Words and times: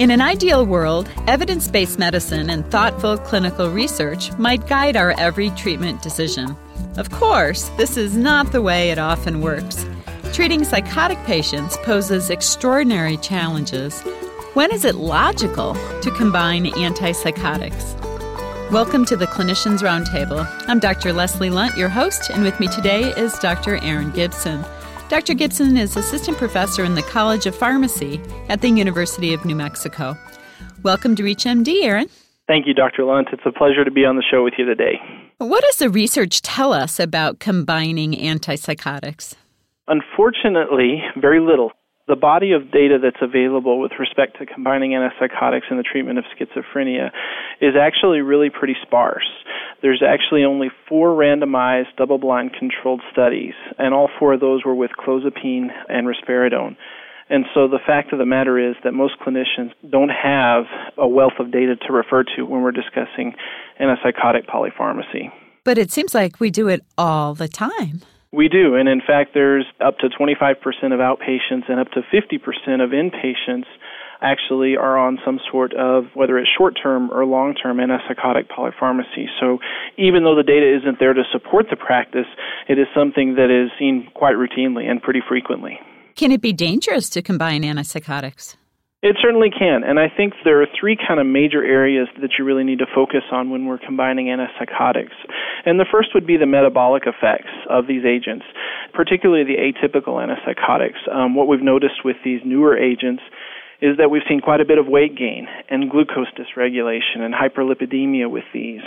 In 0.00 0.10
an 0.10 0.20
ideal 0.20 0.66
world, 0.66 1.08
evidence 1.28 1.68
based 1.68 2.00
medicine 2.00 2.50
and 2.50 2.68
thoughtful 2.68 3.16
clinical 3.16 3.70
research 3.70 4.36
might 4.38 4.66
guide 4.66 4.96
our 4.96 5.12
every 5.12 5.50
treatment 5.50 6.02
decision. 6.02 6.56
Of 6.96 7.12
course, 7.12 7.68
this 7.76 7.96
is 7.96 8.16
not 8.16 8.50
the 8.50 8.60
way 8.60 8.90
it 8.90 8.98
often 8.98 9.40
works. 9.40 9.86
Treating 10.32 10.64
psychotic 10.64 11.22
patients 11.26 11.76
poses 11.84 12.28
extraordinary 12.28 13.18
challenges. 13.18 14.00
When 14.54 14.72
is 14.72 14.84
it 14.84 14.96
logical 14.96 15.74
to 16.00 16.10
combine 16.16 16.64
antipsychotics? 16.64 17.94
Welcome 18.72 19.04
to 19.04 19.16
the 19.16 19.28
Clinicians 19.28 19.78
Roundtable. 19.78 20.44
I'm 20.66 20.80
Dr. 20.80 21.12
Leslie 21.12 21.50
Lundt, 21.50 21.76
your 21.76 21.88
host, 21.88 22.30
and 22.30 22.42
with 22.42 22.58
me 22.58 22.66
today 22.66 23.12
is 23.12 23.38
Dr. 23.38 23.76
Aaron 23.76 24.10
Gibson. 24.10 24.64
Dr. 25.14 25.34
Gibson 25.34 25.76
is 25.76 25.96
assistant 25.96 26.38
professor 26.38 26.82
in 26.82 26.96
the 26.96 27.02
College 27.02 27.46
of 27.46 27.54
Pharmacy 27.54 28.20
at 28.48 28.62
the 28.62 28.68
University 28.68 29.32
of 29.32 29.44
New 29.44 29.54
Mexico. 29.54 30.18
Welcome 30.82 31.14
to 31.14 31.22
ReachMD, 31.22 31.84
Aaron. 31.84 32.08
Thank 32.48 32.66
you, 32.66 32.74
Dr. 32.74 33.04
Lundt. 33.04 33.28
It's 33.32 33.46
a 33.46 33.52
pleasure 33.52 33.84
to 33.84 33.92
be 33.92 34.04
on 34.04 34.16
the 34.16 34.24
show 34.28 34.42
with 34.42 34.54
you 34.58 34.64
today. 34.64 34.98
What 35.38 35.62
does 35.62 35.76
the 35.76 35.88
research 35.88 36.42
tell 36.42 36.72
us 36.72 36.98
about 36.98 37.38
combining 37.38 38.14
antipsychotics? 38.14 39.34
Unfortunately, 39.86 41.00
very 41.16 41.38
little. 41.38 41.70
The 42.08 42.16
body 42.16 42.50
of 42.50 42.72
data 42.72 42.98
that's 43.00 43.22
available 43.22 43.78
with 43.78 43.92
respect 44.00 44.38
to 44.40 44.46
combining 44.46 44.90
antipsychotics 44.90 45.70
in 45.70 45.76
the 45.76 45.84
treatment 45.84 46.18
of 46.18 46.24
schizophrenia 46.36 47.12
is 47.60 47.74
actually 47.80 48.20
really 48.20 48.50
pretty 48.50 48.74
sparse. 48.82 49.30
There's 49.84 50.02
actually 50.02 50.44
only 50.44 50.70
four 50.88 51.10
randomized 51.10 51.94
double 51.98 52.16
blind 52.16 52.54
controlled 52.58 53.02
studies, 53.12 53.52
and 53.76 53.92
all 53.92 54.08
four 54.18 54.32
of 54.32 54.40
those 54.40 54.64
were 54.64 54.74
with 54.74 54.92
clozapine 54.92 55.68
and 55.90 56.06
risperidone. 56.06 56.78
And 57.28 57.44
so 57.52 57.68
the 57.68 57.80
fact 57.86 58.10
of 58.14 58.18
the 58.18 58.24
matter 58.24 58.58
is 58.58 58.76
that 58.82 58.92
most 58.92 59.16
clinicians 59.20 59.72
don't 59.86 60.08
have 60.08 60.64
a 60.96 61.06
wealth 61.06 61.34
of 61.38 61.52
data 61.52 61.76
to 61.86 61.92
refer 61.92 62.24
to 62.34 62.44
when 62.44 62.62
we're 62.62 62.72
discussing 62.72 63.34
antipsychotic 63.78 64.46
polypharmacy. 64.46 65.30
But 65.64 65.76
it 65.76 65.92
seems 65.92 66.14
like 66.14 66.40
we 66.40 66.50
do 66.50 66.68
it 66.68 66.82
all 66.96 67.34
the 67.34 67.48
time. 67.48 68.00
We 68.32 68.48
do, 68.48 68.76
and 68.76 68.88
in 68.88 69.02
fact, 69.06 69.34
there's 69.34 69.66
up 69.84 69.98
to 69.98 70.08
25% 70.08 70.54
of 70.94 71.00
outpatients 71.00 71.68
and 71.68 71.78
up 71.78 71.90
to 71.90 72.00
50% 72.00 72.82
of 72.82 72.90
inpatients 72.92 73.66
actually 74.20 74.76
are 74.76 74.98
on 74.98 75.18
some 75.24 75.40
sort 75.50 75.74
of 75.74 76.04
whether 76.14 76.38
it's 76.38 76.48
short 76.56 76.78
term 76.80 77.10
or 77.10 77.24
long 77.24 77.54
term 77.54 77.78
antipsychotic 77.78 78.48
polypharmacy. 78.48 79.26
So 79.40 79.58
even 79.98 80.24
though 80.24 80.36
the 80.36 80.42
data 80.42 80.78
isn't 80.80 80.98
there 80.98 81.14
to 81.14 81.22
support 81.32 81.66
the 81.70 81.76
practice, 81.76 82.26
it 82.68 82.78
is 82.78 82.86
something 82.94 83.34
that 83.36 83.50
is 83.50 83.70
seen 83.78 84.08
quite 84.14 84.36
routinely 84.36 84.90
and 84.90 85.02
pretty 85.02 85.20
frequently. 85.26 85.78
Can 86.16 86.30
it 86.30 86.40
be 86.40 86.52
dangerous 86.52 87.08
to 87.10 87.22
combine 87.22 87.62
antipsychotics? 87.62 88.56
It 89.04 89.16
certainly 89.20 89.50
can. 89.50 89.84
And 89.84 90.00
I 90.00 90.08
think 90.08 90.32
there 90.44 90.62
are 90.62 90.66
three 90.80 90.96
kind 90.96 91.20
of 91.20 91.26
major 91.26 91.62
areas 91.62 92.08
that 92.22 92.30
you 92.38 92.44
really 92.46 92.64
need 92.64 92.78
to 92.78 92.86
focus 92.94 93.20
on 93.30 93.50
when 93.50 93.66
we're 93.66 93.76
combining 93.76 94.32
antipsychotics. 94.32 95.12
And 95.66 95.78
the 95.78 95.84
first 95.84 96.14
would 96.14 96.26
be 96.26 96.38
the 96.38 96.46
metabolic 96.46 97.02
effects 97.04 97.52
of 97.68 97.86
these 97.86 98.06
agents, 98.06 98.46
particularly 98.94 99.44
the 99.44 99.60
atypical 99.60 100.24
antipsychotics. 100.24 101.04
Um, 101.14 101.34
what 101.34 101.48
we've 101.48 101.60
noticed 101.60 102.00
with 102.02 102.16
these 102.24 102.40
newer 102.46 102.78
agents 102.78 103.22
is 103.80 103.96
that 103.98 104.10
we've 104.10 104.22
seen 104.28 104.40
quite 104.40 104.60
a 104.60 104.64
bit 104.64 104.78
of 104.78 104.86
weight 104.86 105.16
gain 105.16 105.46
and 105.68 105.90
glucose 105.90 106.28
dysregulation 106.38 107.20
and 107.20 107.34
hyperlipidemia 107.34 108.30
with 108.30 108.44
these. 108.52 108.82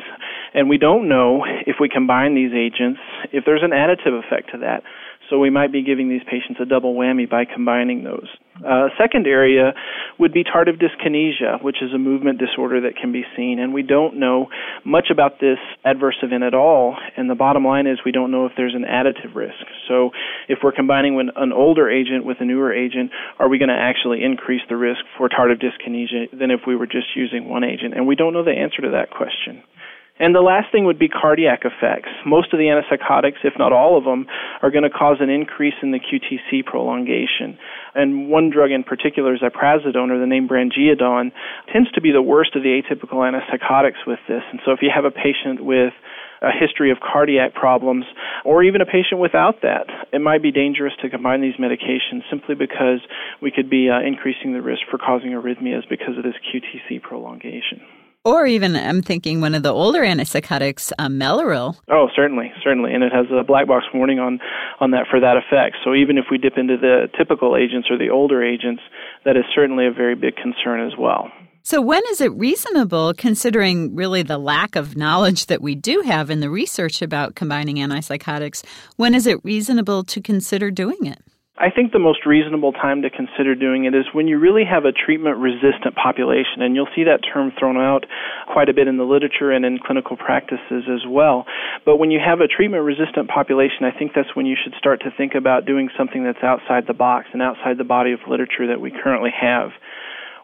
And 0.54 0.70
we 0.70 0.78
don't 0.78 1.08
know 1.08 1.44
if 1.66 1.78
we 1.80 1.90
combine 1.90 2.36
these 2.36 2.54
agents, 2.54 3.00
if 3.32 3.46
there's 3.46 3.64
an 3.64 3.72
additive 3.72 4.18
effect 4.26 4.52
to 4.52 4.60
that. 4.60 4.84
So 5.30 5.40
we 5.40 5.50
might 5.50 5.72
be 5.72 5.84
giving 5.84 6.10
these 6.10 6.24
patients 6.24 6.60
a 6.62 6.66
double 6.66 6.96
whammy 6.96 7.30
by 7.30 7.44
combining 7.46 8.04
those. 8.04 8.28
Uh, 8.58 8.88
second 8.98 9.28
area 9.28 9.74
would 10.18 10.34
be 10.34 10.44
tardive 10.44 10.82
dyskinesia, 10.82 11.62
which 11.62 11.78
is 11.82 11.94
a 11.94 11.98
movement 11.98 12.40
disorder 12.40 12.82
that 12.82 12.96
can 13.00 13.12
be 13.12 13.24
seen, 13.36 13.60
and 13.60 13.74
we 13.74 13.84
don't 13.84 14.18
know 14.18 14.48
much 14.84 15.08
about 15.12 15.40
this 15.40 15.60
adverse 15.86 16.18
event 16.24 16.44
at 16.44 16.54
all. 16.54 16.96
And 17.18 17.30
the 17.30 17.36
bottom 17.36 17.66
line 17.66 17.88
is 17.88 18.00
we 18.06 18.12
don't 18.12 18.32
know 18.32 18.46
if 18.46 18.54
there's 18.58 18.74
an 18.74 18.86
additive 18.86 19.36
risk. 19.36 19.64
So 19.88 20.12
if 20.48 20.60
we're 20.64 20.72
combining 20.72 21.20
an 21.36 21.54
older 21.54 21.90
agent 21.90 22.26
with 22.26 22.38
a 22.40 22.46
newer 22.46 22.74
agent, 22.74 23.12
are 23.38 23.50
we 23.50 23.60
going 23.60 23.70
to 23.70 23.78
actually 23.78 24.24
increase 24.24 24.62
the 24.70 24.78
risk 24.78 25.02
for 25.18 25.30
tardive 25.30 25.62
dyskinesia 25.62 26.38
than 26.38 26.52
if 26.52 26.62
we 26.66 26.76
were 26.76 26.88
just 26.88 27.16
using 27.16 27.50
one 27.50 27.64
agent? 27.64 27.94
And 27.96 28.08
we 28.08 28.16
don't 28.16 28.34
know 28.34 28.44
the 28.44 28.52
answer 28.52 28.82
to 28.82 28.92
that 28.92 29.12
question. 29.12 29.62
And 30.20 30.34
the 30.34 30.42
last 30.42 30.72
thing 30.72 30.86
would 30.86 30.98
be 30.98 31.10
cardiac 31.10 31.62
effects. 31.62 32.10
Most 32.26 32.54
of 32.54 32.58
the 32.58 32.66
antipsychotics, 32.66 33.44
if 33.44 33.54
not 33.58 33.72
all 33.72 33.98
of 33.98 34.04
them, 34.04 34.26
are 34.62 34.72
going 34.72 34.84
to 34.84 34.90
cause 34.90 35.18
an 35.20 35.30
increase 35.30 35.76
in 35.84 35.92
the 35.92 36.00
QTC 36.00 36.66
prolongation. 36.66 37.58
And 37.94 38.30
one 38.30 38.50
drug 38.50 38.72
in 38.72 38.84
particular, 38.84 39.38
ziprasidone, 39.38 40.10
or 40.10 40.20
the 40.20 40.26
name 40.26 40.48
brand 40.48 40.74
Geodon, 40.74 41.32
tends 41.72 41.92
to 41.92 42.02
be 42.02 42.12
the 42.12 42.22
worst 42.22 42.56
of 42.56 42.64
the 42.64 42.82
atypical 42.82 43.22
antipsychotics 43.22 44.06
with 44.08 44.20
this. 44.28 44.42
And 44.52 44.60
so 44.66 44.72
if 44.72 44.80
you 44.82 44.90
have 44.94 45.06
a 45.06 45.12
patient 45.12 45.64
with 45.64 45.94
a 46.42 46.52
history 46.52 46.92
of 46.92 46.98
cardiac 47.00 47.54
problems, 47.54 48.06
or 48.46 48.64
even 48.64 48.82
a 48.82 48.86
patient 48.86 49.20
without 49.20 49.62
that. 49.64 49.88
It 50.14 50.22
might 50.22 50.44
be 50.44 50.52
dangerous 50.52 50.94
to 51.02 51.10
combine 51.10 51.42
these 51.42 51.56
medications 51.56 52.30
simply 52.30 52.54
because 52.54 53.02
we 53.42 53.50
could 53.50 53.70
be 53.70 53.90
uh, 53.90 54.06
increasing 54.06 54.54
the 54.54 54.62
risk 54.62 54.82
for 54.90 54.98
causing 54.98 55.32
arrhythmias 55.32 55.90
because 55.90 56.18
of 56.18 56.24
this 56.24 56.36
QTC 56.54 57.02
prolongation. 57.02 57.82
Or 58.28 58.46
even, 58.46 58.76
I'm 58.76 59.02
thinking 59.02 59.40
one 59.40 59.56
of 59.56 59.64
the 59.64 59.72
older 59.72 60.02
antipsychotics, 60.02 60.92
um, 61.00 61.18
Mellaril. 61.18 61.78
Oh, 61.90 62.10
certainly, 62.14 62.52
certainly, 62.62 62.94
and 62.94 63.02
it 63.02 63.14
has 63.14 63.26
a 63.32 63.42
black 63.42 63.68
box 63.68 63.86
warning 63.94 64.20
on 64.20 64.42
on 64.82 64.92
that 64.92 65.06
for 65.10 65.22
that 65.22 65.38
effect. 65.38 65.78
So 65.86 65.94
even 65.94 66.18
if 66.18 66.26
we 66.30 66.38
dip 66.38 66.58
into 66.58 66.76
the 66.76 67.08
typical 67.18 67.56
agents 67.56 67.88
or 67.90 67.98
the 67.98 68.10
older 68.10 68.44
agents, 68.44 68.82
that 69.24 69.38
is 69.38 69.46
certainly 69.56 69.88
a 69.88 69.94
very 69.94 70.14
big 70.14 70.36
concern 70.36 70.86
as 70.86 70.92
well. 71.00 71.32
So, 71.64 71.82
when 71.82 72.02
is 72.10 72.20
it 72.20 72.34
reasonable, 72.34 73.14
considering 73.14 73.96
really 73.96 74.24
the 74.24 74.38
lack 74.38 74.76
of 74.76 74.98
knowledge 74.98 75.46
that 75.46 75.62
we 75.62 75.76
do 75.76 76.02
have 76.02 76.30
in 76.30 76.42
the 76.42 76.50
research 76.50 77.02
about 77.02 77.36
combining 77.36 77.78
antipsychotics, 77.78 78.66
when 78.98 79.16
is 79.16 79.26
it 79.26 79.40
reasonable 79.46 80.04
to 80.04 80.20
consider 80.20 80.70
doing 80.70 81.06
it? 81.06 81.22
I 81.58 81.72
think 81.74 81.92
the 81.92 81.98
most 81.98 82.28
reasonable 82.28 82.72
time 82.72 83.02
to 83.02 83.10
consider 83.10 83.56
doing 83.56 83.86
it 83.86 83.96
is 83.96 84.06
when 84.14 84.28
you 84.28 84.38
really 84.38 84.62
have 84.64 84.86
a 84.86 84.92
treatment 84.92 85.38
resistant 85.38 85.96
population, 85.98 86.62
and 86.62 86.76
you'll 86.76 86.94
see 86.96 87.06
that 87.06 87.26
term 87.26 87.52
thrown 87.58 87.78
out 87.78 88.06
quite 88.54 88.70
a 88.70 88.76
bit 88.78 88.88
in 88.88 88.98
the 88.98 89.04
literature 89.04 89.50
and 89.50 89.66
in 89.66 89.80
clinical 89.80 90.18
practices 90.18 90.86
as 90.86 91.02
well. 91.10 91.46
But 91.84 91.98
when 91.98 92.12
you 92.12 92.20
have 92.22 92.42
a 92.42 92.48
treatment 92.48 92.84
resistant 92.84 93.28
population, 93.28 93.90
I 93.90 93.98
think 93.98 94.14
that's 94.14 94.36
when 94.36 94.46
you 94.46 94.56
should 94.56 94.76
start 94.78 95.02
to 95.02 95.10
think 95.10 95.34
about 95.34 95.66
doing 95.66 95.90
something 95.98 96.24
that's 96.24 96.44
outside 96.44 96.86
the 96.86 96.94
box 96.94 97.26
and 97.34 97.42
outside 97.42 97.80
the 97.80 97.90
body 97.90 98.12
of 98.14 98.20
literature 98.30 98.68
that 98.68 98.80
we 98.80 98.92
currently 98.92 99.34
have. 99.34 99.72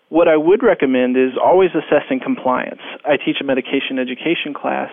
What 0.09 0.27
I 0.27 0.37
would 0.37 0.63
recommend 0.63 1.15
is 1.15 1.37
always 1.37 1.69
assessing 1.77 2.21
compliance. 2.25 2.81
I 3.05 3.17
teach 3.17 3.37
a 3.39 3.45
medication 3.45 3.99
education 4.01 4.57
class 4.57 4.89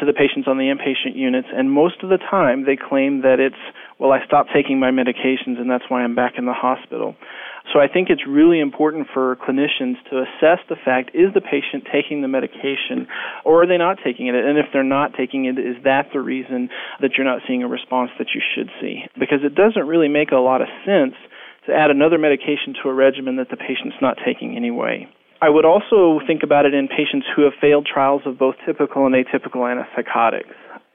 to 0.00 0.06
the 0.06 0.12
patients 0.12 0.48
on 0.48 0.56
the 0.56 0.72
inpatient 0.74 1.14
units, 1.14 1.48
and 1.52 1.70
most 1.70 2.02
of 2.02 2.08
the 2.08 2.18
time 2.18 2.64
they 2.64 2.76
claim 2.76 3.22
that 3.22 3.38
it's, 3.38 3.60
well, 4.02 4.10
I 4.10 4.18
stopped 4.26 4.50
taking 4.52 4.80
my 4.80 4.90
medications 4.90 5.62
and 5.62 5.70
that's 5.70 5.84
why 5.86 6.02
I'm 6.02 6.16
back 6.16 6.34
in 6.36 6.44
the 6.44 6.52
hospital. 6.52 7.14
So 7.72 7.78
I 7.78 7.86
think 7.86 8.10
it's 8.10 8.26
really 8.26 8.58
important 8.58 9.06
for 9.14 9.36
clinicians 9.36 9.94
to 10.10 10.26
assess 10.26 10.58
the 10.68 10.74
fact 10.74 11.14
is 11.14 11.32
the 11.32 11.40
patient 11.40 11.86
taking 11.86 12.20
the 12.20 12.26
medication 12.26 13.06
or 13.44 13.62
are 13.62 13.66
they 13.68 13.78
not 13.78 13.98
taking 14.04 14.26
it? 14.26 14.34
And 14.34 14.58
if 14.58 14.66
they're 14.72 14.82
not 14.82 15.14
taking 15.16 15.44
it, 15.44 15.56
is 15.56 15.78
that 15.84 16.10
the 16.12 16.18
reason 16.20 16.68
that 17.00 17.12
you're 17.16 17.24
not 17.24 17.42
seeing 17.46 17.62
a 17.62 17.68
response 17.68 18.10
that 18.18 18.34
you 18.34 18.42
should 18.42 18.70
see? 18.80 19.04
Because 19.14 19.46
it 19.46 19.54
doesn't 19.54 19.86
really 19.86 20.08
make 20.08 20.32
a 20.32 20.42
lot 20.42 20.62
of 20.62 20.68
sense 20.84 21.14
to 21.68 21.72
add 21.72 21.92
another 21.92 22.18
medication 22.18 22.74
to 22.82 22.88
a 22.88 22.92
regimen 22.94 23.36
that 23.36 23.50
the 23.50 23.56
patient's 23.56 24.02
not 24.02 24.18
taking 24.26 24.56
anyway. 24.56 25.06
I 25.40 25.48
would 25.48 25.64
also 25.64 26.18
think 26.26 26.42
about 26.42 26.66
it 26.66 26.74
in 26.74 26.88
patients 26.88 27.26
who 27.34 27.42
have 27.42 27.52
failed 27.60 27.86
trials 27.86 28.22
of 28.26 28.36
both 28.36 28.56
typical 28.66 29.06
and 29.06 29.14
atypical 29.14 29.62
antipsychotics. 29.62 30.50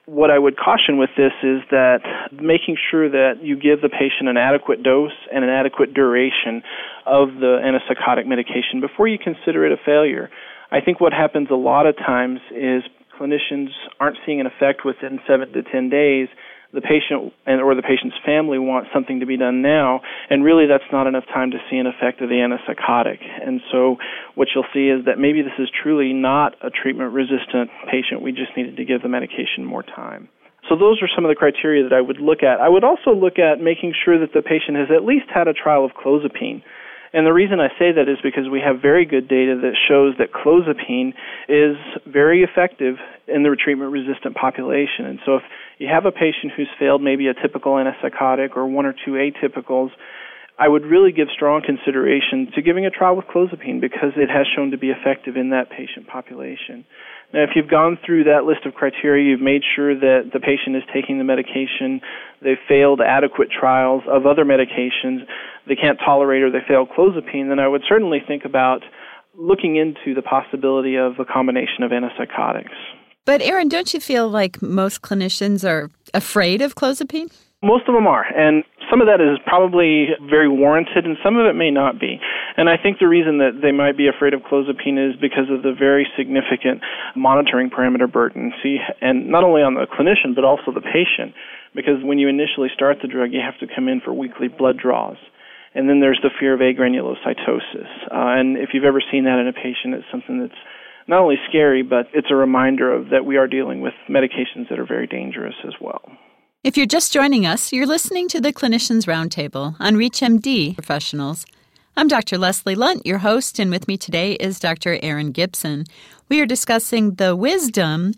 What 0.07 0.31
I 0.31 0.39
would 0.39 0.55
caution 0.55 0.97
with 0.97 1.09
this 1.17 1.33
is 1.43 1.59
that 1.69 1.99
making 2.31 2.77
sure 2.89 3.09
that 3.09 3.43
you 3.43 3.59
give 3.59 3.81
the 3.81 3.89
patient 3.89 4.29
an 4.29 4.37
adequate 4.37 4.81
dose 4.81 5.11
and 5.33 5.43
an 5.43 5.49
adequate 5.49 5.93
duration 5.93 6.63
of 7.05 7.35
the 7.41 7.59
antipsychotic 7.59 8.25
medication 8.25 8.79
before 8.79 9.09
you 9.09 9.19
consider 9.19 9.65
it 9.65 9.73
a 9.73 9.77
failure. 9.85 10.29
I 10.71 10.79
think 10.79 11.01
what 11.01 11.11
happens 11.11 11.49
a 11.51 11.55
lot 11.55 11.87
of 11.87 11.97
times 11.97 12.39
is 12.51 12.83
clinicians 13.19 13.71
aren't 13.99 14.17
seeing 14.25 14.39
an 14.39 14.47
effect 14.47 14.85
within 14.85 15.19
seven 15.27 15.51
to 15.51 15.61
ten 15.61 15.89
days 15.89 16.29
the 16.73 16.81
patient 16.81 17.33
and 17.45 17.61
or 17.61 17.75
the 17.75 17.81
patient's 17.81 18.15
family 18.25 18.59
wants 18.59 18.89
something 18.93 19.19
to 19.19 19.25
be 19.25 19.37
done 19.37 19.61
now 19.61 20.01
and 20.29 20.43
really 20.43 20.67
that's 20.67 20.87
not 20.91 21.07
enough 21.07 21.25
time 21.33 21.51
to 21.51 21.57
see 21.69 21.77
an 21.77 21.87
effect 21.87 22.21
of 22.21 22.29
the 22.29 22.35
antipsychotic 22.35 23.19
and 23.23 23.61
so 23.71 23.97
what 24.35 24.49
you'll 24.53 24.67
see 24.73 24.89
is 24.89 25.05
that 25.05 25.17
maybe 25.17 25.41
this 25.41 25.55
is 25.59 25.69
truly 25.71 26.13
not 26.13 26.55
a 26.61 26.69
treatment 26.69 27.13
resistant 27.13 27.69
patient 27.89 28.21
we 28.21 28.31
just 28.31 28.51
needed 28.57 28.75
to 28.75 28.85
give 28.85 29.01
the 29.01 29.09
medication 29.09 29.63
more 29.63 29.83
time 29.83 30.29
so 30.69 30.75
those 30.75 31.01
are 31.01 31.07
some 31.13 31.23
of 31.23 31.29
the 31.29 31.35
criteria 31.35 31.83
that 31.83 31.93
I 31.93 32.01
would 32.01 32.19
look 32.19 32.43
at. 32.43 32.59
I 32.59 32.67
would 32.67 32.83
also 32.83 33.15
look 33.15 33.39
at 33.39 33.61
making 33.61 33.93
sure 34.03 34.19
that 34.19 34.33
the 34.33 34.41
patient 34.41 34.75
has 34.75 34.91
at 34.91 35.05
least 35.05 35.27
had 35.33 35.47
a 35.47 35.53
trial 35.53 35.85
of 35.85 35.91
clozapine. 35.91 36.61
And 37.13 37.25
the 37.25 37.33
reason 37.33 37.59
I 37.59 37.69
say 37.79 37.91
that 37.93 38.09
is 38.09 38.17
because 38.21 38.49
we 38.51 38.59
have 38.59 38.81
very 38.81 39.05
good 39.05 39.27
data 39.27 39.55
that 39.61 39.75
shows 39.87 40.15
that 40.19 40.33
clozapine 40.33 41.13
is 41.47 41.77
very 42.05 42.43
effective 42.43 42.97
in 43.27 43.43
the 43.43 43.55
treatment 43.55 43.91
resistant 43.91 44.35
population. 44.35 45.05
And 45.05 45.19
so 45.25 45.37
if 45.37 45.43
you 45.77 45.87
have 45.87 46.05
a 46.05 46.11
patient 46.11 46.53
who's 46.55 46.69
failed 46.79 47.01
maybe 47.01 47.27
a 47.27 47.33
typical 47.33 47.73
antipsychotic 47.73 48.55
or 48.55 48.67
one 48.67 48.85
or 48.85 48.93
two 48.93 49.11
atypicals, 49.11 49.89
I 50.59 50.67
would 50.67 50.85
really 50.85 51.11
give 51.11 51.27
strong 51.33 51.61
consideration 51.61 52.51
to 52.55 52.63
giving 52.63 52.85
a 52.85 52.89
trial 52.89 53.15
with 53.15 53.25
clozapine 53.25 53.79
because 53.79 54.17
it 54.17 54.27
has 54.27 54.47
shown 54.55 54.71
to 54.71 54.77
be 54.77 54.89
effective 54.89 55.37
in 55.37 55.51
that 55.51 55.69
patient 55.69 56.07
population. 56.07 56.83
Now, 57.31 57.43
if 57.43 57.51
you've 57.55 57.69
gone 57.69 57.99
through 58.03 58.23
that 58.23 58.45
list 58.45 58.65
of 58.65 58.73
criteria, 58.73 59.29
you've 59.29 59.41
made 59.41 59.61
sure 59.75 59.93
that 59.93 60.31
the 60.33 60.39
patient 60.39 60.75
is 60.75 60.83
taking 60.91 61.19
the 61.19 61.23
medication, 61.23 62.01
they've 62.41 62.57
failed 62.67 63.01
adequate 63.01 63.49
trials 63.51 64.01
of 64.07 64.25
other 64.25 64.45
medications, 64.45 65.27
they 65.67 65.75
can't 65.75 65.99
tolerate 66.03 66.43
or 66.43 66.51
they 66.51 66.65
fail 66.67 66.85
clozapine, 66.87 67.49
then 67.49 67.59
I 67.59 67.67
would 67.67 67.83
certainly 67.87 68.19
think 68.25 68.45
about 68.45 68.83
looking 69.35 69.75
into 69.75 70.15
the 70.15 70.21
possibility 70.21 70.95
of 70.95 71.19
a 71.19 71.25
combination 71.25 71.83
of 71.83 71.91
antipsychotics. 71.91 72.73
But, 73.25 73.41
Aaron, 73.41 73.67
don't 73.67 73.93
you 73.93 73.99
feel 73.99 74.29
like 74.29 74.61
most 74.61 75.01
clinicians 75.01 75.67
are 75.67 75.91
afraid 76.13 76.61
of 76.61 76.75
clozapine? 76.75 77.31
Most 77.61 77.87
of 77.87 77.95
them 77.95 78.05
are, 78.05 78.23
and 78.23 78.63
some 78.89 79.01
of 79.01 79.07
that 79.07 79.19
is 79.19 79.39
probably 79.45 80.09
very 80.29 80.47
warranted, 80.47 81.05
and 81.05 81.17
some 81.23 81.37
of 81.37 81.45
it 81.47 81.55
may 81.55 81.71
not 81.71 81.99
be. 81.99 82.21
And 82.55 82.69
I 82.69 82.77
think 82.77 82.99
the 82.99 83.07
reason 83.07 83.39
that 83.39 83.59
they 83.61 83.71
might 83.71 83.97
be 83.97 84.07
afraid 84.07 84.33
of 84.33 84.41
clozapine 84.41 84.95
is 84.95 85.19
because 85.19 85.49
of 85.49 85.63
the 85.63 85.73
very 85.73 86.07
significant 86.15 86.81
monitoring 87.15 87.69
parameter 87.69 88.11
burden. 88.11 88.53
See, 88.61 88.77
and 89.01 89.27
not 89.29 89.43
only 89.43 89.61
on 89.61 89.73
the 89.73 89.87
clinician 89.89 90.35
but 90.35 90.45
also 90.45 90.71
the 90.71 90.81
patient, 90.81 91.33
because 91.75 92.01
when 92.03 92.19
you 92.19 92.29
initially 92.29 92.69
start 92.73 92.97
the 93.01 93.07
drug, 93.07 93.33
you 93.33 93.41
have 93.41 93.57
to 93.59 93.67
come 93.73 93.87
in 93.87 94.01
for 94.01 94.13
weekly 94.13 94.47
blood 94.47 94.77
draws. 94.77 95.17
And 95.77 95.87
then 95.87 95.99
there's 95.99 96.19
the 96.23 96.31
fear 96.39 96.55
of 96.55 96.59
agranulocytosis. 96.59 98.09
Uh, 98.09 98.33
and 98.33 98.57
if 98.57 98.69
you've 98.73 98.83
ever 98.83 98.99
seen 99.11 99.25
that 99.25 99.37
in 99.37 99.47
a 99.47 99.53
patient, 99.53 99.93
it's 99.93 100.07
something 100.11 100.39
that's 100.39 100.59
not 101.07 101.21
only 101.21 101.35
scary, 101.47 101.83
but 101.83 102.07
it's 102.15 102.31
a 102.31 102.35
reminder 102.35 102.91
of 102.91 103.11
that 103.11 103.25
we 103.25 103.37
are 103.37 103.47
dealing 103.47 103.79
with 103.81 103.93
medications 104.09 104.67
that 104.69 104.79
are 104.79 104.87
very 104.87 105.05
dangerous 105.05 105.53
as 105.67 105.73
well. 105.79 106.01
If 106.63 106.77
you're 106.77 106.87
just 106.87 107.13
joining 107.13 107.45
us, 107.45 107.71
you're 107.71 107.85
listening 107.85 108.27
to 108.29 108.41
the 108.41 108.51
Clinicians 108.51 109.05
Roundtable 109.05 109.75
on 109.79 109.93
ReachMD 109.93 110.73
Professionals. 110.73 111.45
I'm 111.95 112.07
Dr. 112.07 112.39
Leslie 112.39 112.75
Lundt, 112.75 113.05
your 113.05 113.19
host, 113.19 113.59
and 113.59 113.69
with 113.69 113.87
me 113.87 113.97
today 113.97 114.33
is 114.33 114.59
Dr. 114.59 114.97
Aaron 115.03 115.31
Gibson. 115.31 115.85
We 116.27 116.41
are 116.41 116.47
discussing 116.47 117.15
the 117.15 117.35
wisdom, 117.35 118.13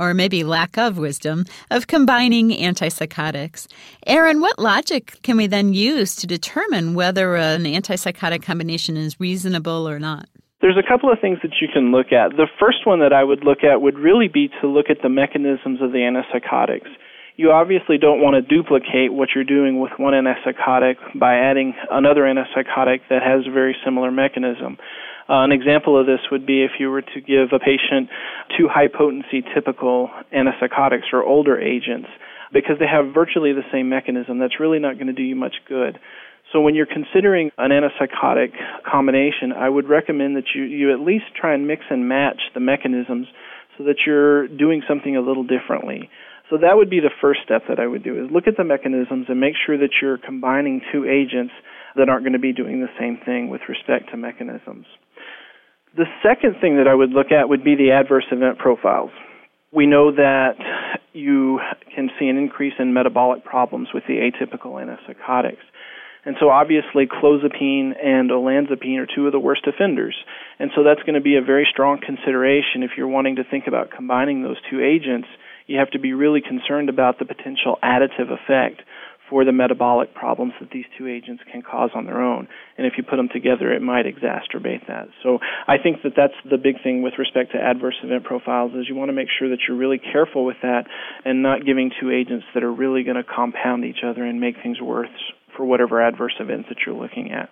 or 0.00 0.14
maybe 0.14 0.42
lack 0.42 0.78
of 0.78 0.96
wisdom, 0.96 1.44
of 1.70 1.86
combining 1.86 2.50
antipsychotics. 2.50 3.68
Aaron, 4.06 4.40
what 4.40 4.58
logic 4.58 5.18
can 5.22 5.36
we 5.36 5.46
then 5.46 5.74
use 5.74 6.16
to 6.16 6.26
determine 6.26 6.94
whether 6.94 7.36
an 7.36 7.64
antipsychotic 7.64 8.42
combination 8.42 8.96
is 8.96 9.20
reasonable 9.20 9.86
or 9.88 9.98
not? 9.98 10.26
There's 10.62 10.78
a 10.78 10.86
couple 10.86 11.12
of 11.12 11.18
things 11.20 11.38
that 11.42 11.52
you 11.60 11.68
can 11.72 11.92
look 11.92 12.12
at. 12.12 12.36
The 12.36 12.48
first 12.58 12.86
one 12.86 13.00
that 13.00 13.12
I 13.12 13.24
would 13.24 13.44
look 13.44 13.62
at 13.62 13.80
would 13.80 13.98
really 13.98 14.28
be 14.28 14.48
to 14.60 14.66
look 14.66 14.86
at 14.90 14.98
the 15.02 15.08
mechanisms 15.08 15.80
of 15.82 15.92
the 15.92 15.98
antipsychotics 15.98 16.88
you 17.40 17.50
obviously 17.52 17.96
don't 17.96 18.20
want 18.20 18.36
to 18.36 18.42
duplicate 18.42 19.14
what 19.14 19.30
you're 19.34 19.44
doing 19.48 19.80
with 19.80 19.92
one 19.96 20.12
antipsychotic 20.12 20.96
by 21.18 21.36
adding 21.36 21.72
another 21.90 22.28
antipsychotic 22.28 23.00
that 23.08 23.22
has 23.22 23.46
a 23.46 23.50
very 23.50 23.74
similar 23.82 24.10
mechanism. 24.10 24.76
Uh, 25.30 25.44
an 25.44 25.52
example 25.52 25.98
of 25.98 26.06
this 26.06 26.18
would 26.32 26.44
be 26.44 26.64
if 26.64 26.72
you 26.80 26.90
were 26.90 27.02
to 27.02 27.20
give 27.20 27.54
a 27.54 27.60
patient 27.60 28.10
two 28.58 28.66
high 28.66 28.88
potency 28.88 29.44
typical 29.54 30.10
antipsychotics 30.34 31.12
or 31.12 31.22
older 31.22 31.56
agents 31.56 32.08
because 32.52 32.80
they 32.80 32.86
have 32.90 33.14
virtually 33.14 33.52
the 33.52 33.62
same 33.70 33.88
mechanism. 33.88 34.40
That's 34.40 34.58
really 34.58 34.80
not 34.80 34.94
going 34.94 35.06
to 35.06 35.12
do 35.12 35.22
you 35.22 35.36
much 35.36 35.54
good. 35.68 36.00
So 36.52 36.60
when 36.60 36.74
you're 36.74 36.90
considering 36.90 37.52
an 37.58 37.70
antipsychotic 37.70 38.58
combination, 38.84 39.52
I 39.52 39.68
would 39.68 39.88
recommend 39.88 40.34
that 40.34 40.50
you, 40.52 40.64
you 40.64 40.92
at 40.92 40.98
least 40.98 41.26
try 41.40 41.54
and 41.54 41.68
mix 41.68 41.82
and 41.90 42.08
match 42.08 42.40
the 42.54 42.58
mechanisms 42.58 43.28
so 43.78 43.84
that 43.84 43.98
you're 44.04 44.48
doing 44.48 44.82
something 44.88 45.16
a 45.16 45.20
little 45.20 45.44
differently. 45.44 46.10
So 46.50 46.58
that 46.58 46.74
would 46.74 46.90
be 46.90 46.98
the 46.98 47.14
first 47.20 47.38
step 47.44 47.62
that 47.68 47.78
I 47.78 47.86
would 47.86 48.02
do 48.02 48.24
is 48.24 48.32
look 48.32 48.48
at 48.48 48.56
the 48.56 48.64
mechanisms 48.64 49.26
and 49.28 49.38
make 49.38 49.54
sure 49.64 49.78
that 49.78 49.90
you're 50.02 50.18
combining 50.18 50.80
two 50.90 51.04
agents 51.06 51.54
that 51.94 52.08
aren't 52.08 52.24
going 52.24 52.32
to 52.32 52.40
be 52.40 52.52
doing 52.52 52.80
the 52.80 52.90
same 52.98 53.20
thing 53.24 53.48
with 53.48 53.60
respect 53.68 54.10
to 54.10 54.16
mechanisms. 54.16 54.86
The 55.96 56.06
second 56.22 56.56
thing 56.60 56.76
that 56.76 56.86
I 56.86 56.94
would 56.94 57.10
look 57.10 57.32
at 57.32 57.48
would 57.48 57.64
be 57.64 57.74
the 57.74 57.92
adverse 57.92 58.26
event 58.30 58.58
profiles. 58.58 59.10
We 59.72 59.86
know 59.86 60.12
that 60.12 60.54
you 61.12 61.60
can 61.94 62.10
see 62.18 62.28
an 62.28 62.36
increase 62.36 62.74
in 62.78 62.92
metabolic 62.92 63.44
problems 63.44 63.88
with 63.92 64.04
the 64.06 64.14
atypical 64.14 64.78
antipsychotics. 64.78 65.62
And 66.24 66.36
so 66.38 66.50
obviously 66.50 67.06
clozapine 67.06 67.92
and 68.04 68.30
olanzapine 68.30 68.98
are 68.98 69.06
two 69.06 69.26
of 69.26 69.32
the 69.32 69.40
worst 69.40 69.66
offenders. 69.66 70.14
And 70.58 70.70
so 70.76 70.84
that's 70.84 71.00
going 71.00 71.14
to 71.14 71.20
be 71.20 71.36
a 71.36 71.42
very 71.42 71.66
strong 71.70 71.98
consideration 72.04 72.82
if 72.82 72.90
you're 72.96 73.08
wanting 73.08 73.36
to 73.36 73.44
think 73.44 73.66
about 73.66 73.90
combining 73.90 74.42
those 74.42 74.58
two 74.70 74.80
agents 74.80 75.28
you 75.70 75.78
have 75.78 75.90
to 75.92 76.00
be 76.00 76.12
really 76.12 76.40
concerned 76.40 76.88
about 76.88 77.20
the 77.20 77.24
potential 77.24 77.78
additive 77.82 78.28
effect 78.28 78.82
for 79.30 79.44
the 79.44 79.52
metabolic 79.52 80.12
problems 80.12 80.52
that 80.60 80.70
these 80.70 80.84
two 80.98 81.06
agents 81.06 81.42
can 81.50 81.62
cause 81.62 81.90
on 81.94 82.04
their 82.04 82.20
own. 82.20 82.48
And 82.76 82.86
if 82.86 82.94
you 82.98 83.04
put 83.04 83.16
them 83.16 83.28
together, 83.32 83.72
it 83.72 83.80
might 83.80 84.04
exacerbate 84.04 84.86
that. 84.88 85.08
So 85.22 85.38
I 85.68 85.78
think 85.78 86.02
that 86.02 86.12
that's 86.16 86.34
the 86.50 86.58
big 86.58 86.82
thing 86.82 87.02
with 87.02 87.14
respect 87.16 87.52
to 87.52 87.58
adverse 87.58 87.94
event 88.02 88.24
profiles 88.24 88.72
is 88.74 88.86
you 88.88 88.96
want 88.96 89.08
to 89.08 89.14
make 89.14 89.28
sure 89.38 89.48
that 89.48 89.60
you're 89.66 89.76
really 89.76 89.98
careful 89.98 90.44
with 90.44 90.56
that 90.62 90.84
and 91.24 91.42
not 91.42 91.64
giving 91.64 91.92
two 92.00 92.10
agents 92.10 92.44
that 92.54 92.64
are 92.64 92.72
really 92.72 93.04
going 93.04 93.16
to 93.16 93.24
compound 93.24 93.84
each 93.84 94.02
other 94.04 94.24
and 94.24 94.40
make 94.40 94.56
things 94.62 94.80
worse 94.80 95.08
for 95.56 95.64
whatever 95.64 96.02
adverse 96.02 96.34
events 96.40 96.68
that 96.68 96.78
you're 96.84 97.00
looking 97.00 97.30
at. 97.30 97.48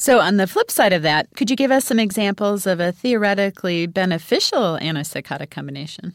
So, 0.00 0.20
on 0.20 0.36
the 0.36 0.46
flip 0.46 0.70
side 0.70 0.92
of 0.92 1.02
that, 1.02 1.26
could 1.34 1.50
you 1.50 1.56
give 1.56 1.72
us 1.72 1.84
some 1.84 1.98
examples 1.98 2.66
of 2.66 2.78
a 2.78 2.92
theoretically 2.92 3.86
beneficial 3.86 4.78
antipsychotic 4.80 5.50
combination? 5.50 6.14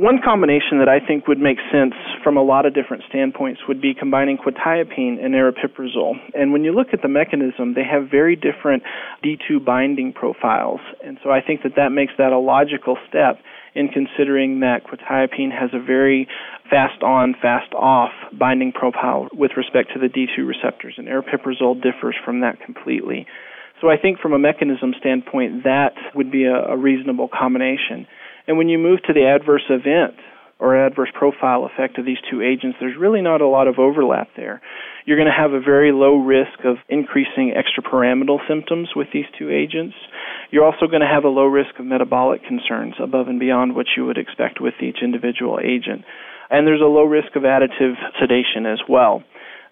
One 0.00 0.18
combination 0.24 0.78
that 0.78 0.88
I 0.88 0.98
think 0.98 1.28
would 1.28 1.38
make 1.38 1.58
sense 1.70 1.92
from 2.24 2.38
a 2.38 2.42
lot 2.42 2.64
of 2.64 2.72
different 2.72 3.02
standpoints 3.10 3.60
would 3.68 3.82
be 3.82 3.92
combining 3.92 4.38
quetiapine 4.38 5.22
and 5.22 5.34
aripiprazole. 5.34 6.14
And 6.32 6.54
when 6.54 6.64
you 6.64 6.72
look 6.72 6.94
at 6.94 7.02
the 7.02 7.08
mechanism, 7.08 7.74
they 7.74 7.84
have 7.84 8.08
very 8.10 8.34
different 8.34 8.82
D2 9.22 9.62
binding 9.62 10.14
profiles. 10.14 10.80
And 11.04 11.18
so 11.22 11.28
I 11.28 11.42
think 11.42 11.64
that 11.64 11.76
that 11.76 11.90
makes 11.90 12.14
that 12.16 12.32
a 12.32 12.38
logical 12.38 12.96
step 13.10 13.44
in 13.74 13.88
considering 13.88 14.60
that 14.60 14.84
quetiapine 14.88 15.52
has 15.52 15.68
a 15.74 15.78
very 15.78 16.26
fast 16.70 17.02
on, 17.02 17.34
fast 17.34 17.74
off 17.74 18.12
binding 18.32 18.72
profile 18.72 19.28
with 19.34 19.50
respect 19.54 19.92
to 19.92 20.00
the 20.00 20.08
D2 20.08 20.48
receptors, 20.48 20.94
and 20.96 21.08
aripiprazole 21.08 21.76
differs 21.76 22.16
from 22.24 22.40
that 22.40 22.58
completely. 22.64 23.26
So 23.82 23.90
I 23.90 23.98
think 23.98 24.18
from 24.18 24.32
a 24.32 24.38
mechanism 24.38 24.94
standpoint, 24.98 25.64
that 25.64 25.92
would 26.14 26.32
be 26.32 26.44
a, 26.44 26.72
a 26.72 26.76
reasonable 26.78 27.28
combination. 27.28 28.06
And 28.50 28.58
when 28.58 28.68
you 28.68 28.78
move 28.78 28.98
to 29.06 29.12
the 29.12 29.30
adverse 29.30 29.62
event 29.70 30.18
or 30.58 30.74
adverse 30.74 31.10
profile 31.14 31.70
effect 31.70 31.98
of 31.98 32.04
these 32.04 32.18
two 32.28 32.42
agents, 32.42 32.78
there's 32.80 32.98
really 32.98 33.22
not 33.22 33.40
a 33.40 33.46
lot 33.46 33.68
of 33.68 33.78
overlap 33.78 34.26
there. 34.36 34.60
You're 35.06 35.18
going 35.18 35.30
to 35.30 35.42
have 35.42 35.52
a 35.52 35.60
very 35.60 35.92
low 35.92 36.16
risk 36.16 36.58
of 36.64 36.78
increasing 36.88 37.54
extrapyramidal 37.54 38.38
symptoms 38.48 38.88
with 38.96 39.06
these 39.14 39.26
two 39.38 39.50
agents. 39.50 39.94
You're 40.50 40.64
also 40.64 40.88
going 40.88 41.00
to 41.00 41.06
have 41.06 41.22
a 41.22 41.28
low 41.28 41.46
risk 41.46 41.78
of 41.78 41.86
metabolic 41.86 42.42
concerns 42.42 42.94
above 43.00 43.28
and 43.28 43.38
beyond 43.38 43.76
what 43.76 43.86
you 43.96 44.04
would 44.06 44.18
expect 44.18 44.60
with 44.60 44.74
each 44.82 44.98
individual 45.00 45.60
agent. 45.62 46.02
And 46.50 46.66
there's 46.66 46.82
a 46.82 46.90
low 46.90 47.04
risk 47.04 47.36
of 47.36 47.44
additive 47.44 47.94
sedation 48.18 48.66
as 48.66 48.80
well. 48.88 49.22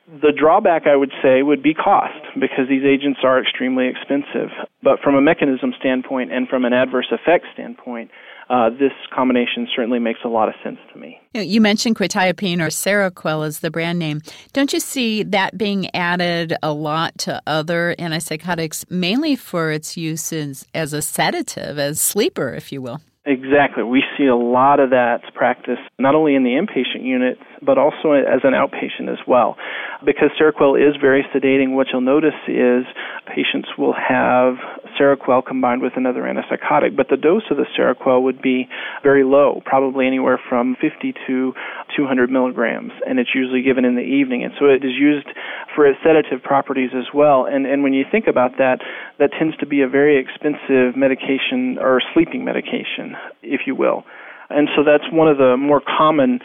The 0.07 0.31
drawback, 0.31 0.87
I 0.87 0.95
would 0.95 1.13
say, 1.21 1.43
would 1.43 1.65
be 1.65 1.75
cost 1.75 2.23
because 2.39 2.71
these 2.71 2.87
agents 2.87 3.21
are 3.25 3.43
extremely 3.43 3.89
expensive. 3.89 4.55
But 4.85 5.01
from 5.03 5.17
a 5.17 5.21
mechanism 5.21 5.75
standpoint 5.81 6.33
and 6.33 6.47
from 6.49 6.65
an 6.65 6.73
adverse 6.73 7.11
effect 7.11 7.45
standpoint, 7.53 8.13
uh, 8.51 8.71
this 8.71 8.93
combination 9.15 9.69
certainly 9.75 9.99
makes 9.99 10.21
a 10.25 10.29
lot 10.29 10.49
of 10.49 10.55
sense 10.63 10.79
to 10.93 10.99
me. 10.99 11.21
You 11.35 11.61
mentioned 11.61 11.97
quetiapine 11.97 12.61
or 12.61 12.69
Seroquel 12.69 13.47
as 13.47 13.61
the 13.61 13.71
brand 13.71 13.99
name. 13.99 14.23
Don't 14.53 14.73
you 14.73 14.81
see 14.81 15.23
that 15.25 15.59
being 15.59 15.95
added 15.95 16.55
a 16.63 16.73
lot 16.73 17.17
to 17.19 17.43
other 17.47 17.95
antipsychotics, 17.99 18.91
mainly 18.91 19.37
for 19.37 19.71
its 19.71 19.97
use 19.97 20.33
as, 20.33 20.67
as 20.75 20.93
a 20.93 21.03
sedative, 21.03 21.79
as 21.79 22.01
sleeper, 22.01 22.55
if 22.55 22.73
you 22.73 22.81
will? 22.81 23.01
Exactly. 23.27 23.83
We 23.83 24.03
see 24.17 24.25
a 24.25 24.37
lot 24.37 24.81
of 24.81 24.89
that 24.91 25.21
practice 25.35 25.79
not 25.99 26.15
only 26.15 26.35
in 26.35 26.45
the 26.45 26.51
inpatient 26.51 27.05
unit, 27.05 27.37
but 27.65 27.79
also 27.79 28.13
as 28.13 28.41
an 28.45 28.53
outpatient 28.53 29.11
as 29.11 29.19
well. 29.27 29.57
Because 30.05 30.31
Seroquel 30.41 30.79
is 30.79 30.97
very 31.01 31.25
sedating, 31.35 31.75
what 31.75 31.89
you'll 31.93 32.01
notice 32.01 32.39
is 32.47 32.85
patients 33.27 33.69
will 33.77 33.95
have 33.95 34.55
Seroquel 34.99 35.45
combined 35.45 35.83
with 35.83 35.93
another 35.97 36.23
antipsychotic, 36.23 36.97
but 36.97 37.09
the 37.09 37.17
dose 37.17 37.43
of 37.51 37.57
the 37.57 37.67
Seroquel 37.79 38.23
would 38.23 38.41
be 38.41 38.69
very 39.03 39.25
low, 39.25 39.61
probably 39.65 40.07
anywhere 40.07 40.41
from 40.49 40.77
50 40.81 41.15
to 41.27 41.53
200 41.97 42.31
milligrams, 42.31 42.93
and 43.07 43.19
it's 43.19 43.31
usually 43.35 43.63
given 43.63 43.85
in 43.85 43.95
the 43.95 44.03
evening. 44.03 44.45
And 44.45 44.53
so 44.59 44.67
it 44.67 44.85
is 44.85 44.93
used 44.99 45.27
for 45.75 45.87
its 45.87 45.99
sedative 46.05 46.43
properties 46.43 46.91
as 46.97 47.07
well. 47.15 47.47
And, 47.47 47.67
and 47.67 47.83
when 47.83 47.93
you 47.93 48.05
think 48.11 48.27
about 48.27 48.59
that, 48.59 48.79
that 49.19 49.31
tends 49.39 49.57
to 49.59 49.67
be 49.67 49.83
a 49.83 49.89
very 49.89 50.19
expensive 50.19 50.97
medication 50.97 51.79
or 51.81 52.01
sleeping 52.15 52.45
medication, 52.45 53.17
if 53.43 53.63
you 53.67 53.75
will. 53.75 54.05
And 54.51 54.69
so 54.75 54.83
that's 54.83 55.05
one 55.13 55.29
of 55.29 55.37
the 55.37 55.57
more 55.57 55.81
common 55.81 56.41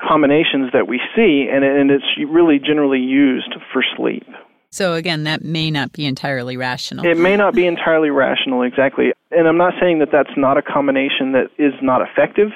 combinations 0.00 0.72
that 0.72 0.86
we 0.86 1.00
see, 1.14 1.48
and, 1.52 1.64
and 1.64 1.90
it's 1.90 2.04
really 2.30 2.58
generally 2.58 3.00
used 3.00 3.54
for 3.72 3.82
sleep. 3.96 4.26
So, 4.70 4.94
again, 4.94 5.24
that 5.24 5.42
may 5.42 5.70
not 5.70 5.92
be 5.92 6.04
entirely 6.04 6.56
rational. 6.56 7.06
It 7.06 7.16
may 7.16 7.36
not 7.36 7.54
be 7.54 7.66
entirely 7.66 8.10
rational, 8.10 8.62
exactly. 8.62 9.12
And 9.30 9.48
I'm 9.48 9.56
not 9.56 9.74
saying 9.80 10.00
that 10.00 10.10
that's 10.12 10.36
not 10.36 10.58
a 10.58 10.62
combination 10.62 11.32
that 11.32 11.48
is 11.58 11.72
not 11.80 12.02
effective, 12.02 12.48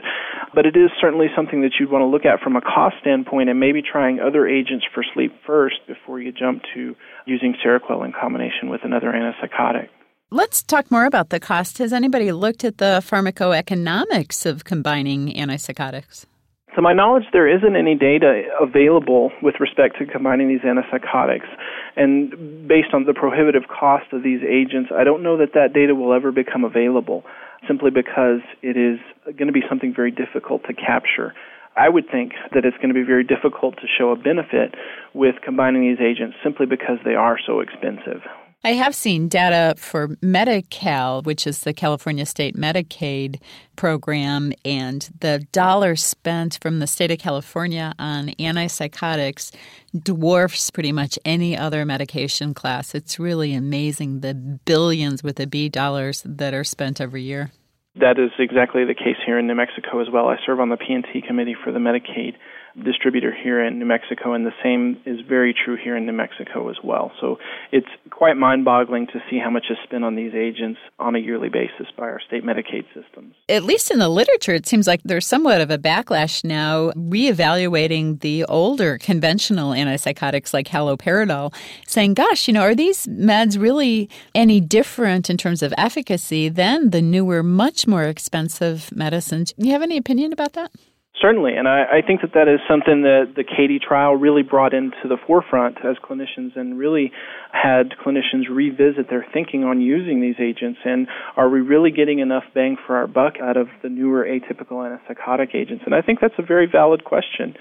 but 0.55 0.67
it 0.67 0.77
is 0.77 0.91
certainly 1.01 1.29
something 1.35 1.63
that 1.63 1.73
you'd 1.81 1.91
want 1.91 2.03
to 2.03 2.07
look 2.07 2.27
at 2.27 2.41
from 2.41 2.57
a 2.57 2.61
cost 2.61 2.97
standpoint 3.01 3.49
and 3.49 3.59
maybe 3.59 3.81
trying 3.81 4.21
other 4.21 4.47
agents 4.47 4.85
for 4.93 5.03
sleep 5.15 5.33
first 5.47 5.77
before 5.87 6.21
you 6.21 6.33
jump 6.33 6.63
to 6.75 6.95
using 7.27 7.55
Seroquel 7.65 8.05
in 8.05 8.13
combination 8.13 8.69
with 8.69 8.83
another 8.85 9.11
antipsychotic. 9.13 9.89
Let's 10.31 10.63
talk 10.63 10.91
more 10.91 11.05
about 11.05 11.31
the 11.31 11.41
cost. 11.41 11.79
Has 11.79 11.93
anybody 11.93 12.33
looked 12.33 12.65
at 12.65 12.79
the 12.79 13.03
pharmacoeconomics 13.05 14.47
of 14.47 14.65
combining 14.65 15.29
antipsychotics? 15.29 16.27
To 16.77 16.81
my 16.81 16.95
knowledge, 16.95 17.25
there 17.33 17.47
isn't 17.47 17.77
any 17.77 17.95
data 17.95 18.45
available 18.59 19.31
with 19.43 19.57
respect 19.61 19.99
to 19.99 20.07
combining 20.07 20.49
these 20.49 20.63
antipsychotics. 20.63 21.49
And 21.97 22.67
based 22.67 22.95
on 22.95 23.05
the 23.05 23.13
prohibitive 23.13 23.65
cost 23.69 24.07
of 24.13 24.23
these 24.23 24.41
agents, 24.43 24.91
I 24.95 25.05
don't 25.05 25.23
know 25.23 25.37
that 25.37 25.53
that 25.53 25.75
data 25.75 25.95
will 25.95 26.15
ever 26.15 26.33
become 26.33 26.65
available 26.65 27.25
simply 27.69 27.91
because 27.91 28.41
it 28.63 28.77
is 28.77 28.99
going 29.37 29.49
to 29.49 29.53
be 29.53 29.63
something 29.69 29.93
very 29.95 30.11
difficult 30.11 30.65
to 30.65 30.73
capture. 30.73 31.35
I 31.77 31.89
would 31.89 32.05
think 32.11 32.33
that 32.55 32.65
it's 32.65 32.77
going 32.77 32.89
to 32.89 32.95
be 32.95 33.05
very 33.05 33.25
difficult 33.25 33.77
to 33.77 33.87
show 33.87 34.11
a 34.11 34.17
benefit 34.17 34.75
with 35.15 35.37
combining 35.45 35.83
these 35.83 36.01
agents 36.01 36.37
simply 36.43 36.67
because 36.67 36.99
they 37.05 37.15
are 37.15 37.37
so 37.47 37.61
expensive. 37.61 38.23
I 38.65 38.75
have 38.75 38.95
seen 38.95 39.27
data 39.27 39.75
for 39.77 40.17
Medi-Cal, 40.23 41.23
which 41.23 41.49
is 41.49 41.63
the 41.63 41.73
California 41.73 42.25
State 42.25 42.55
Medicaid 42.55 43.41
program, 43.75 44.53
and 44.65 45.11
the 45.19 45.45
dollar 45.51 45.97
spent 45.97 46.61
from 46.63 46.79
the 46.79 46.87
state 46.87 47.11
of 47.11 47.19
California 47.19 47.93
on 47.99 48.29
antipsychotics 48.39 49.53
dwarfs 50.01 50.71
pretty 50.71 50.93
much 50.93 51.19
any 51.25 51.59
other 51.59 51.85
medication 51.85 52.55
class. 52.55 52.95
It's 52.95 53.19
really 53.19 53.53
amazing 53.53 54.21
the 54.21 54.35
billions 54.35 55.25
with 55.25 55.41
a 55.41 55.49
B 55.49 55.69
dollars 55.69 56.23
that 56.25 56.55
are 56.55 56.63
spent 56.63 57.01
every 57.01 57.23
year. 57.23 57.51
That 57.97 58.17
is 58.17 58.31
exactly 58.39 58.85
the 58.85 58.95
case 58.95 59.17
here 59.27 59.41
in 59.41 59.49
New 59.49 59.57
Mexico 59.57 60.01
as 60.01 60.09
well. 60.09 60.29
I 60.29 60.37
serve 60.47 60.61
on 60.61 60.69
the 60.69 60.77
P&T 60.77 61.23
committee 61.27 61.57
for 61.65 61.73
the 61.73 61.81
Medicaid 61.81 62.35
distributor 62.85 63.33
here 63.33 63.65
in 63.65 63.79
New 63.79 63.85
Mexico, 63.87 64.33
and 64.33 64.47
the 64.47 64.53
same 64.63 65.01
is 65.05 65.21
very 65.29 65.55
true 65.55 65.77
here 65.77 65.97
in 65.97 66.07
New 66.07 66.13
Mexico 66.13 66.69
as 66.71 66.77
well. 66.83 67.13
So 67.21 67.39
it's 67.71 67.89
quite 68.11 68.37
mind 68.37 68.65
boggling 68.65 69.07
to 69.09 69.23
see 69.31 69.39
how 69.39 69.51
much 69.51 69.67
is 69.71 69.77
spent 69.85 70.05
on 70.05 70.15
these 70.15 70.33
agents 70.35 70.79
on 70.99 71.15
a 71.15 71.19
yearly 71.19 71.49
basis 71.49 71.87
by 71.97 72.05
our 72.05 72.21
state 72.21 72.45
Medicaid 72.45 72.85
systems. 72.95 73.35
At 73.49 73.65
least 73.65 73.91
in 73.91 73.99
the 73.99 74.09
literature, 74.09 74.55
it 74.55 74.67
seems 74.67 74.87
like 74.87 75.03
there's 75.05 75.27
somewhat 75.27 75.61
of 75.61 75.71
a 75.71 75.79
backlash 75.79 76.45
now 76.45 76.91
reevaluating 76.93 78.21
the 78.21 78.45
older 78.45 78.99
conventional 78.99 79.73
antipsychotics 79.73 80.55
like 80.55 80.69
haloperidol, 80.69 81.55
saying, 81.87 82.15
gosh, 82.15 82.49
you 82.49 82.55
know, 82.55 82.63
are 82.63 82.75
these 82.75 83.07
meds 83.07 83.61
really 83.61 84.09
any 84.35 84.61
different 84.61 85.29
in 85.29 85.37
terms 85.37 85.63
of 85.63 85.75
efficacy 85.77 86.49
than 86.49 86.91
the 86.91 87.03
newer, 87.03 87.43
much 87.43 87.87
more 87.87 88.05
expensive 88.05 88.91
medicines? 88.93 89.53
Do 89.59 89.67
you 89.67 89.73
have 89.73 89.83
any 89.83 89.97
opinion 89.97 90.33
about 90.33 90.55
that? 90.55 90.71
Certainly, 91.23 91.55
and 91.55 91.69
I, 91.69 91.85
I 91.85 92.03
think 92.05 92.23
that 92.23 92.35
that 92.35 92.49
is 92.49 92.59
something 92.69 93.03
that 93.03 93.35
the 93.37 93.45
CATIE 93.45 93.79
trial 93.79 94.17
really 94.17 94.43
brought 94.43 94.75
into 94.75 95.07
the 95.07 95.17
forefront 95.25 95.79
as 95.85 95.97
clinicians 96.03 96.57
and 96.57 96.77
really 96.77 97.13
had 97.53 97.95
clinicians 98.05 98.51
revisit 98.51 99.09
their 99.09 99.25
thinking 99.33 99.63
on 99.63 99.81
using 99.81 100.21
these 100.21 100.35
agents 100.41 100.81
and 100.85 101.07
are 101.37 101.49
we 101.49 101.61
really 101.61 101.93
getting 101.93 102.19
enough 102.19 102.43
bang 102.55 102.77
for 102.87 102.97
our 102.97 103.07
buck 103.07 103.35
out 103.41 103.57
of 103.57 103.69
the 103.85 103.89
newer 103.89 104.27
atypical 104.27 104.83
antipsychotic 104.83 105.55
agents? 105.55 105.85
And 105.87 105.95
I 105.95 106.03
think 106.03 106.19
that's 106.21 106.35
a 106.39 106.43
very 106.43 106.67
valid 106.67 107.05
question. 107.05 107.55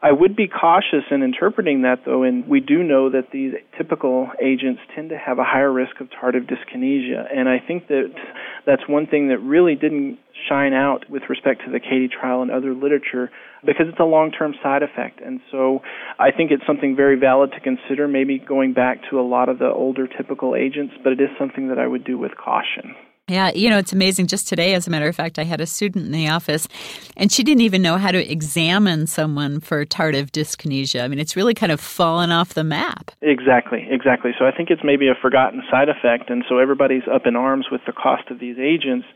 I 0.00 0.12
would 0.12 0.36
be 0.36 0.46
cautious 0.46 1.02
in 1.10 1.24
interpreting 1.24 1.82
that, 1.82 2.02
though, 2.06 2.22
and 2.22 2.46
we 2.46 2.60
do 2.60 2.84
know 2.84 3.10
that 3.10 3.32
these 3.32 3.54
typical 3.76 4.30
agents 4.40 4.80
tend 4.94 5.10
to 5.10 5.18
have 5.18 5.40
a 5.40 5.44
higher 5.44 5.72
risk 5.72 6.00
of 6.00 6.06
tardive 6.10 6.48
dyskinesia, 6.48 7.26
and 7.34 7.48
I 7.48 7.58
think 7.58 7.88
that 7.88 8.12
that's 8.64 8.82
one 8.86 9.08
thing 9.08 9.28
that 9.28 9.38
really 9.38 9.74
didn't 9.74 10.18
shine 10.48 10.72
out 10.72 11.08
with 11.10 11.22
respect 11.28 11.62
to 11.64 11.70
the 11.70 11.80
CATIE 11.80 12.08
trial 12.08 12.42
and 12.42 12.50
other 12.50 12.74
literature 12.74 13.30
because 13.64 13.86
it's 13.88 14.00
a 14.00 14.04
long-term 14.04 14.54
side 14.62 14.82
effect. 14.82 15.20
And 15.20 15.40
so 15.50 15.82
I 16.18 16.30
think 16.30 16.50
it's 16.50 16.66
something 16.66 16.94
very 16.94 17.18
valid 17.18 17.52
to 17.52 17.60
consider, 17.60 18.08
maybe 18.08 18.38
going 18.38 18.72
back 18.72 18.98
to 19.10 19.20
a 19.20 19.22
lot 19.22 19.48
of 19.48 19.58
the 19.58 19.70
older 19.70 20.06
typical 20.06 20.54
agents, 20.54 20.94
but 21.02 21.12
it 21.12 21.20
is 21.20 21.30
something 21.38 21.68
that 21.68 21.78
I 21.78 21.86
would 21.86 22.04
do 22.04 22.18
with 22.18 22.32
caution. 22.36 22.94
Yeah, 23.28 23.50
you 23.54 23.68
know, 23.68 23.76
it's 23.76 23.92
amazing. 23.92 24.26
Just 24.26 24.48
today, 24.48 24.72
as 24.72 24.86
a 24.86 24.90
matter 24.90 25.06
of 25.06 25.14
fact, 25.14 25.38
I 25.38 25.44
had 25.44 25.60
a 25.60 25.66
student 25.66 26.06
in 26.06 26.12
the 26.12 26.28
office 26.28 26.66
and 27.14 27.30
she 27.30 27.44
didn't 27.44 27.60
even 27.60 27.82
know 27.82 27.98
how 27.98 28.10
to 28.10 28.32
examine 28.32 29.06
someone 29.06 29.60
for 29.60 29.84
tardive 29.84 30.30
dyskinesia. 30.30 31.02
I 31.02 31.08
mean, 31.08 31.18
it's 31.18 31.36
really 31.36 31.52
kind 31.52 31.70
of 31.70 31.78
fallen 31.78 32.32
off 32.32 32.54
the 32.54 32.64
map. 32.64 33.10
Exactly, 33.20 33.86
exactly. 33.90 34.30
So 34.38 34.46
I 34.46 34.50
think 34.50 34.70
it's 34.70 34.80
maybe 34.82 35.08
a 35.08 35.14
forgotten 35.20 35.62
side 35.70 35.90
effect. 35.90 36.30
And 36.30 36.42
so 36.48 36.56
everybody's 36.56 37.02
up 37.12 37.26
in 37.26 37.36
arms 37.36 37.66
with 37.70 37.82
the 37.86 37.92
cost 37.92 38.30
of 38.30 38.40
these 38.40 38.56
agents 38.58 39.06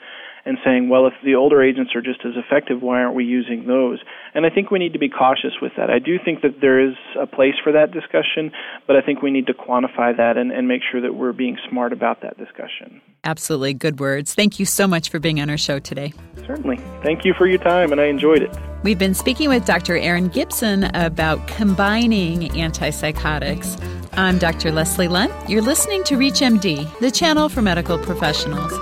and 0.45 0.59
saying, 0.65 0.89
well, 0.89 1.07
if 1.07 1.13
the 1.25 1.35
older 1.35 1.63
agents 1.63 1.93
are 1.95 2.03
just 2.03 2.21
as 2.25 2.33
effective, 2.37 2.83
why 2.83 3.03
aren't 3.03 3.15
we 3.15 3.25
using 3.25 3.67
those? 3.67 4.01
And 4.35 4.45
I 4.45 4.51
think 4.51 4.71
we 4.71 4.79
need 4.79 4.93
to 4.93 4.99
be 4.99 5.09
cautious 5.09 5.53
with 5.61 5.73
that. 5.77 5.91
I 5.91 5.99
do 5.99 6.19
think 6.23 6.43
that 6.43 6.61
there 6.61 6.81
is 6.81 6.95
a 7.21 7.27
place 7.27 7.55
for 7.63 7.73
that 7.73 7.93
discussion, 7.93 8.51
but 8.87 8.97
I 8.97 9.03
think 9.03 9.23
we 9.23 9.31
need 9.31 9.47
to 9.47 9.55
quantify 9.55 10.17
that 10.17 10.37
and, 10.37 10.51
and 10.51 10.67
make 10.67 10.83
sure 10.91 11.01
that 11.01 11.15
we're 11.15 11.33
being 11.33 11.57
smart 11.69 11.93
about 11.93 12.23
that 12.23 12.37
discussion. 12.39 13.01
Absolutely. 13.25 13.75
Good 13.75 14.01
words. 14.01 14.35
Thank 14.35 14.59
you 14.59 14.67
so 14.67 14.89
much 14.89 15.11
for 15.11 15.21
being 15.21 15.41
on 15.41 15.49
our 15.49 15.57
show 15.57 15.79
today. 15.79 16.13
Certainly. 16.47 16.79
Thank 17.03 17.25
you 17.25 17.35
for 17.35 17.47
your 17.47 17.59
time, 17.59 17.93
and 17.93 18.01
I 18.01 18.07
enjoyed 18.07 18.43
it. 18.43 18.57
We've 18.83 18.99
been 18.99 19.15
speaking 19.15 19.49
with 19.49 19.65
Dr. 19.65 19.97
Aaron 19.97 20.27
Gibson 20.27 20.85
about 20.97 21.47
combining 21.47 22.49
antipsychotics. 22.51 23.81
I'm 24.15 24.39
Dr. 24.39 24.73
Leslie 24.73 25.09
Lundt. 25.09 25.33
You're 25.49 25.63
listening 25.63 26.03
to 26.05 26.17
ReachMD, 26.17 26.99
the 26.99 27.11
channel 27.13 27.49
for 27.49 27.63
medical 27.63 27.97
professionals. 27.97 28.73